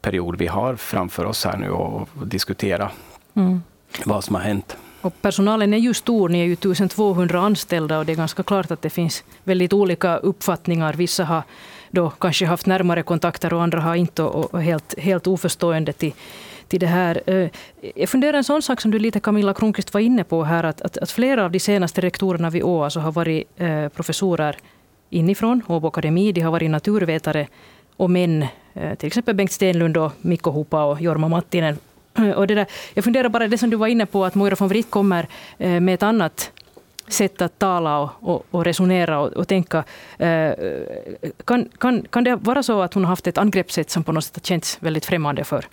[0.00, 2.90] period vi har framför oss här nu och, och diskutera
[3.34, 3.62] mm.
[4.04, 4.76] vad som har hänt.
[5.00, 8.70] Och personalen är ju stor, ni är ju 1200 anställda och det är ganska klart
[8.70, 10.92] att det finns väldigt olika uppfattningar.
[10.92, 11.42] Vissa har
[11.90, 16.12] då kanske haft närmare kontakter och andra har inte och, och helt, helt oförstående till,
[16.68, 17.22] till det här.
[17.26, 17.48] Eh,
[17.94, 20.80] jag funderar en sån sak som du lite Camilla Kronqvist var inne på här, att,
[20.80, 24.56] att, att flera av de senaste rektorerna vid Åa alltså har varit eh, professorer
[25.10, 27.46] inifrån Åbo Akademi, de har varit naturvetare
[27.96, 31.78] och män, eh, till exempel Bengt Stenlund och Mikko Hupa och Jorma Mattinen.
[32.18, 34.56] Eh, och det där, jag funderar bara det som du var inne på, att Moira
[34.58, 35.26] von Wright kommer
[35.58, 36.52] eh, med ett annat
[37.12, 39.84] sätt att tala och, och, och resonera och, och tänka.
[40.18, 40.52] Eh,
[41.44, 44.24] kan, kan, kan det vara så att hon har haft ett angreppssätt som på något
[44.24, 45.66] sätt har känts väldigt främmande för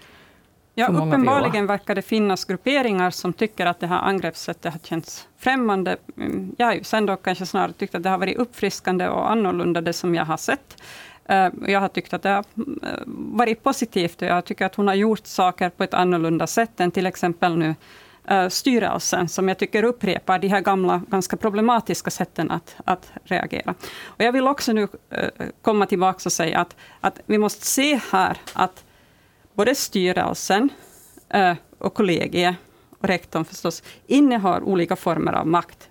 [0.79, 5.97] Ja, uppenbarligen verkar det finnas grupperingar som tycker att det här angreppssättet har känts främmande.
[6.17, 9.31] Mm, jag har ju sen då kanske snarare tyckt att det har varit uppfriskande och
[9.31, 10.83] annorlunda det som jag har sett.
[11.25, 12.45] Eh, jag har tyckt att det har
[12.83, 16.79] eh, varit positivt och jag tycker att hon har gjort saker på ett annorlunda sätt
[16.79, 17.75] än till exempel nu
[18.29, 23.73] Eh, styrelsen, som jag tycker upprepar de här gamla, ganska problematiska sätten att, att reagera.
[24.05, 25.29] Och jag vill också nu eh,
[25.61, 28.83] komma tillbaka och säga att, att vi måste se här att
[29.53, 30.69] både styrelsen
[31.29, 32.55] eh, och kollegiet,
[32.99, 35.89] och rektorn förstås, innehar olika former av makt.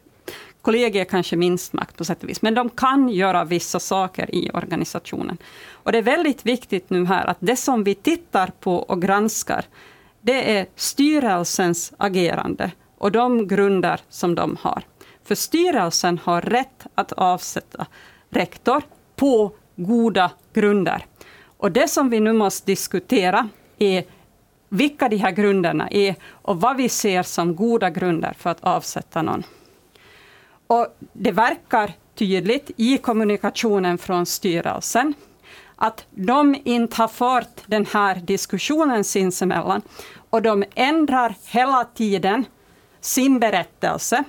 [0.62, 4.51] Kollegiet kanske minst makt på sätt och vis, men de kan göra vissa saker i
[4.55, 5.38] organisationen.
[5.72, 9.64] Och det är väldigt viktigt nu här att det som vi tittar på och granskar,
[10.27, 14.83] det är styrelsens agerande och de grunder som de har.
[15.25, 17.87] För styrelsen har rätt att avsätta
[18.31, 18.83] rektor
[19.17, 21.07] på goda grunder.
[21.57, 24.05] Och det som vi nu måste diskutera är
[24.69, 29.23] vilka de här grunderna är och vad vi ser som goda grunder för att avsätta
[29.23, 29.43] någon.
[30.67, 35.15] Och det verkar tydligt i kommunikationen från styrelsen
[35.77, 39.83] att de inte har fört den här diskussionen sinsemellan
[40.31, 42.45] och de ändrar hela tiden
[43.01, 44.25] sin berättelse.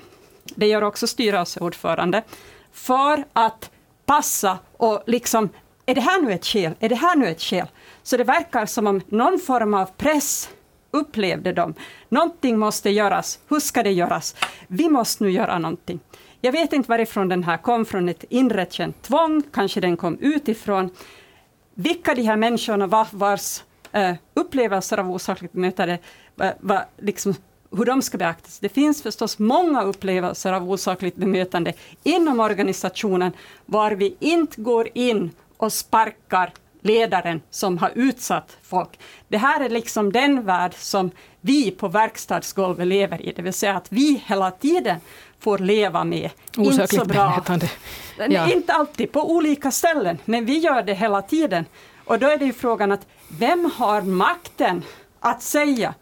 [0.55, 2.23] Det gör också styrelseordförande.
[2.71, 3.71] För att
[4.05, 5.49] passa och liksom,
[5.85, 6.73] är det här nu ett skäl?
[6.79, 7.67] Är det här nu ett skäl?
[8.03, 10.49] Så det verkar som om någon form av press
[10.91, 11.73] upplevde de.
[12.09, 13.39] Någonting måste göras.
[13.47, 14.35] Hur ska det göras?
[14.67, 15.99] Vi måste nu göra någonting.
[16.41, 20.17] Jag vet inte varifrån den här kom, från ett inre känt tvång, kanske den kom
[20.19, 20.89] utifrån.
[21.73, 23.63] Vilka de här människorna var vars
[23.95, 25.97] uh, upplevelser av osakligt bemötande,
[26.59, 27.35] var liksom,
[27.71, 28.59] hur de ska beaktas.
[28.59, 31.73] Det finns förstås många upplevelser av osakligt bemötande
[32.03, 33.31] inom organisationen,
[33.65, 38.99] var vi inte går in och sparkar ledaren som har utsatt folk.
[39.27, 43.75] Det här är liksom den värld som vi på verkstadsgolvet lever i, det vill säga
[43.75, 44.99] att vi hela tiden
[45.39, 46.29] får leva med.
[46.57, 47.29] Osakligt inte så bra.
[47.29, 47.69] Bemötande.
[48.29, 48.53] Ja.
[48.53, 51.65] Inte alltid, på olika ställen, men vi gör det hela tiden.
[52.05, 54.83] Och då är det ju frågan att vem har makten
[55.19, 55.93] att säga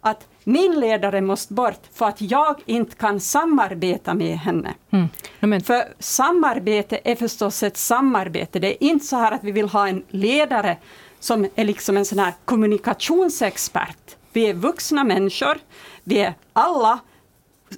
[0.00, 4.74] att min ledare måste bort för att jag inte kan samarbeta med henne.
[4.90, 5.08] Mm.
[5.40, 5.60] Men.
[5.60, 8.58] För samarbete är förstås ett samarbete.
[8.58, 10.76] Det är inte så här att vi vill ha en ledare
[11.20, 14.16] som är liksom en sån här kommunikationsexpert.
[14.32, 15.58] Vi är vuxna människor.
[16.04, 16.98] Vi är alla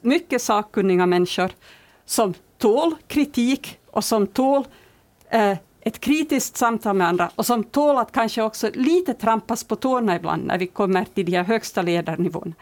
[0.03, 1.51] mycket sakkunniga människor
[2.07, 4.65] som tål kritik och som tål
[5.31, 5.57] eh,
[5.89, 10.17] ett kritiskt samtal med andra och som tål att kanske också lite trampas på tårna
[10.17, 12.55] ibland när vi kommer till de här högsta ledarnivåerna.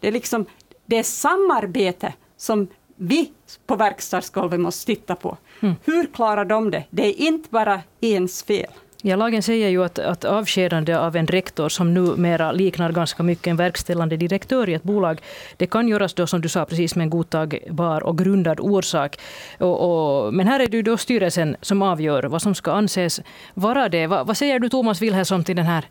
[0.00, 0.46] Det är, liksom,
[0.86, 3.32] det är samarbete som vi
[3.66, 5.36] på verkstadsgolvet måste titta på.
[5.60, 5.74] Mm.
[5.84, 6.84] Hur klarar de det?
[6.90, 8.70] Det är inte bara ens fel.
[9.02, 13.46] Ja, lagen säger ju att, att avskedande av en rektor som numera liknar ganska mycket
[13.46, 15.20] en verkställande direktör i ett bolag,
[15.56, 19.16] det kan göras då som du sa precis med en godtagbar och grundad orsak.
[19.58, 23.20] Och, och, men här är det ju då styrelsen som avgör vad som ska anses
[23.54, 24.06] vara det.
[24.06, 25.84] Va, vad säger du Thomas Wilhelmsson till, den här,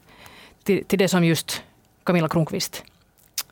[0.63, 1.63] till, till det som just
[2.03, 2.85] Camilla Kronqvist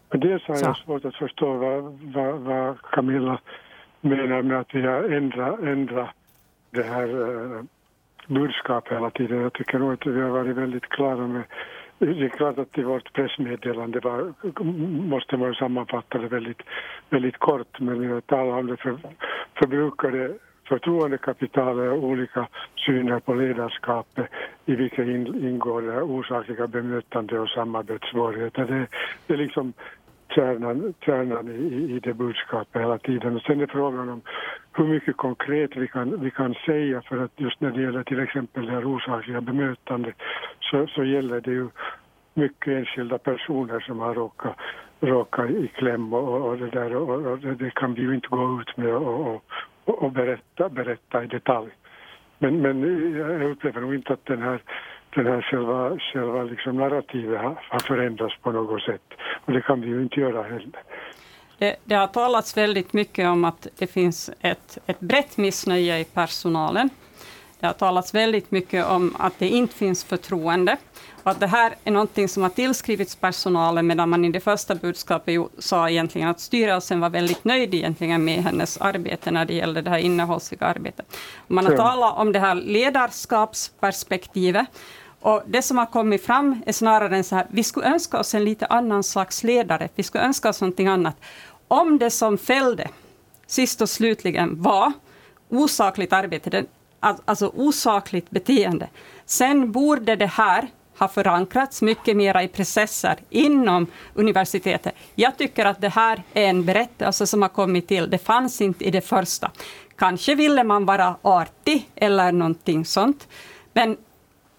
[0.10, 3.40] Dels har jag svårt att förstå vad, vad, vad Camilla
[4.02, 6.10] menar med att vi har ändrat, ändrat
[6.72, 7.64] det här uh,
[8.28, 9.42] budskap hela tiden.
[9.42, 11.44] Jag tycker nog att vi har varit väldigt klara med
[12.00, 14.34] det är klart att i vårt pressmeddelande var,
[15.08, 16.62] måste man sammanfatta det väldigt,
[17.10, 18.98] väldigt kort men jag talar om det för,
[19.60, 20.34] förbrukade
[20.68, 22.48] förtroendekapitalet och olika
[22.86, 24.26] syner på ledarskapet
[24.66, 28.66] i vilka ingår det osakliga bemötande och samarbetssvårigheter.
[28.66, 28.88] Det,
[29.28, 29.74] det är liksom
[30.38, 33.36] kärnan, kärnan i, i det budskapet hela tiden.
[33.36, 34.22] Och sen är frågan om
[34.74, 38.20] hur mycket konkret vi kan, vi kan säga för att just när det gäller till
[38.20, 40.16] exempel det här osakliga bemötandet
[40.60, 41.68] så, så gäller det ju
[42.34, 44.56] mycket enskilda personer som har råkat,
[45.00, 48.28] råkat i kläm och, och det där och, och det, det, kan vi ju inte
[48.28, 49.42] gå ut med och,
[49.86, 51.70] och, och berätta, berätta i detalj.
[52.40, 52.78] Men, men
[53.18, 54.62] jag upplever nog inte att den här
[55.18, 59.02] den här själva, själva liksom narrativet har, förändrats på något sätt.
[59.46, 60.84] Och det kan vi ju inte göra heller.
[61.58, 66.04] Det, det, har talats väldigt mycket om att det finns ett, ett brett missnöje i
[66.04, 66.90] personalen.
[67.60, 70.78] Det har talats väldigt mycket om att det inte finns förtroende.
[71.24, 74.76] Och att det här är någonting som har tillskrivits personalen, medan man i det första
[74.76, 79.82] budskapet sa egentligen att styrelsen var väldigt nöjd egentligen med hennes arbete när det gällde
[79.82, 81.18] det här innehållsliga arbetet.
[81.48, 84.68] Man har talat om det här ledarskapsperspektivet.
[85.28, 88.44] Och det som har kommit fram är snarare så här, vi skulle önska oss en
[88.44, 91.16] lite annan slags ledare, vi skulle önska oss någonting annat.
[91.68, 92.88] Om det som fällde,
[93.48, 94.92] sist och slutligen, var
[95.50, 96.66] osakligt arbete,
[97.00, 98.88] alltså osakligt beteende,
[99.26, 104.96] sen borde det här har förankrats mycket mera i processer inom universitetet.
[105.16, 108.10] Jag tycker att det här är en berättelse som har kommit till.
[108.10, 109.52] Det fanns inte i det första.
[109.96, 113.28] Kanske ville man vara artig eller någonting sånt.
[113.74, 113.98] Men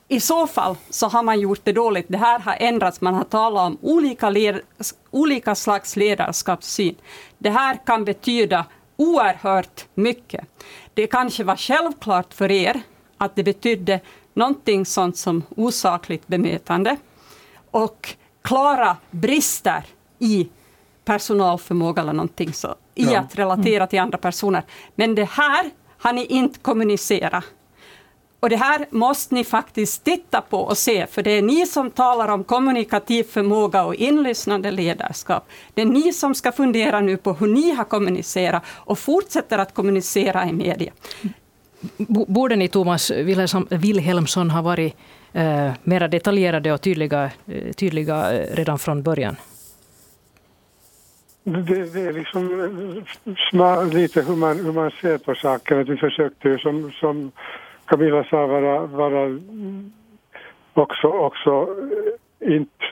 [0.09, 2.07] i så fall så har man gjort det dåligt.
[2.09, 3.01] Det här har ändrats.
[3.01, 4.61] Man har talat om olika, led,
[5.11, 6.95] olika slags ledarskapssyn.
[7.39, 8.65] Det här kan betyda
[8.97, 10.45] oerhört mycket.
[10.95, 12.81] Det kanske var självklart för er
[13.19, 14.01] att det betydde
[14.35, 16.97] någonting sånt som osakligt bemötande
[17.71, 19.85] och klara brister
[20.19, 20.49] i
[21.05, 23.21] personalförmåga eller någonting så, i ja.
[23.21, 24.63] att relatera till andra personer.
[24.95, 27.45] Men det här har ni inte kommunicerat.
[28.41, 31.91] Och det här måste ni faktiskt titta på och se, för det är ni som
[31.91, 35.49] talar om kommunikativ förmåga och inlyssnande ledarskap.
[35.75, 39.75] Det är ni som ska fundera nu på hur ni har kommunicerat och fortsätter att
[39.75, 40.93] kommunicera i media.
[42.09, 43.11] Borde ni, Thomas
[43.71, 44.97] Wilhelmsson, ha varit
[45.33, 49.37] eh, mer detaljerade och tydliga, eh, tydliga eh, redan från början?
[51.45, 52.61] Det, det är liksom
[53.53, 55.85] eh, lite hur man, hur man ser på saker.
[55.85, 57.33] vi försökte ju som, som
[57.89, 59.39] Camilla sa vara, vara
[60.75, 61.69] också, också
[62.41, 62.85] eh, inte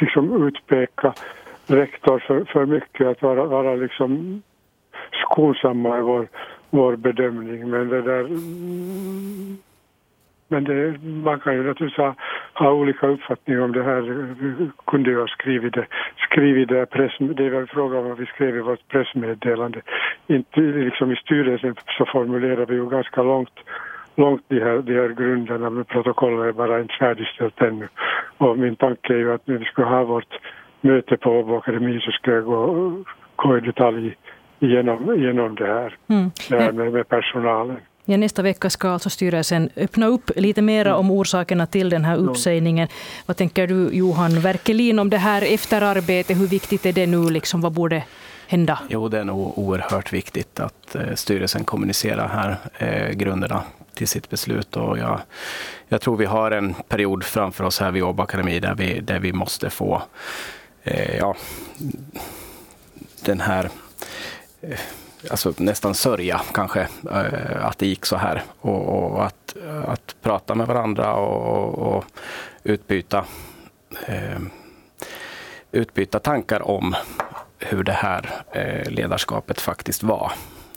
[0.00, 1.14] liksom utpeka
[1.66, 4.42] rektor för, för mycket, att vara, vara liksom
[5.12, 6.28] skonsamma i vår
[6.72, 7.70] vår bedömning.
[7.70, 8.26] Men det där...
[10.48, 12.14] Men det, man kan ju naturligtvis ha,
[12.54, 14.00] ha olika uppfattningar om det här.
[14.40, 18.18] Vi kunde ju ha skrivit det, skrivit det press, det är väl fråga om vad
[18.18, 19.80] vi skrev i vårt pressmeddelande.
[20.26, 23.58] Inte liksom i styrelsen så formulerar vi ju ganska långt
[24.16, 27.88] långt de här, de här grunderna men protokollet är bara inte färdigställt ännu.
[28.38, 30.38] Och min tanke är ju att när vi ska ha vårt
[30.80, 32.92] möte på Åbo Akademi så ska jag gå,
[33.36, 34.16] gå i detalj
[34.58, 36.30] genom, genom det här, mm.
[36.50, 37.76] det här med, med personalen.
[38.04, 40.98] Ja, nästa vecka ska alltså styrelsen öppna upp lite mer mm.
[40.98, 42.88] om orsakerna till den här uppsägningen.
[43.26, 46.40] Vad tänker du Johan Werkelin om det här efterarbetet?
[46.40, 47.30] Hur viktigt är det nu?
[47.30, 48.04] Liksom, vad borde
[48.48, 48.78] hända?
[48.88, 53.62] Jo, det är nog oerhört viktigt att eh, styrelsen kommunicerar här eh, grunderna
[53.94, 54.76] till sitt beslut.
[54.76, 55.20] Och jag,
[55.88, 59.18] jag tror vi har en period framför oss här vid Åbo Akademi där vi, där
[59.18, 60.02] vi måste få
[60.84, 61.36] eh, ja,
[63.24, 63.70] den här
[64.62, 64.78] Eh,
[65.30, 68.42] alltså nästan sörja kanske eh, att det gick så här.
[68.60, 72.04] Och, och att, att prata med varandra och, och
[72.62, 73.24] utbyta
[74.06, 74.40] eh,
[75.72, 76.94] utbyta tankar om
[77.58, 80.32] hur det här eh, ledarskapet faktiskt var.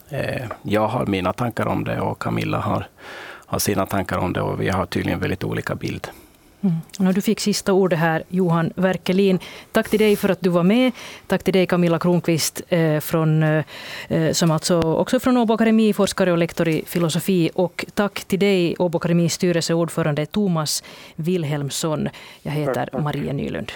[0.10, 2.88] Eh, jag har mina tankar om det och Camilla har,
[3.46, 6.08] har sina tankar om det och vi har tydligen väldigt olika bild.
[7.00, 7.14] Mm.
[7.14, 9.40] Du fick sista ordet här, Johan Werkelin.
[9.72, 10.92] Tack till dig för att du var med.
[11.28, 16.32] Tack till dig, Camilla Kronqvist, eh, från, eh, som alltså också från Åbo Akademi, forskare
[16.32, 17.50] och lektor i filosofi.
[17.56, 20.84] Och tack till dig, Åbo Akademis styrelseordförande Thomas
[21.16, 22.10] Wilhelmsson.
[22.42, 23.72] Jag heter Maria Nylund.